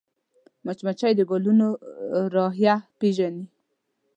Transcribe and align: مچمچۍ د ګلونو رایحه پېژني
مچمچۍ 0.65 1.13
د 1.17 1.21
ګلونو 1.29 1.67
رایحه 2.35 2.75
پېژني 2.99 3.45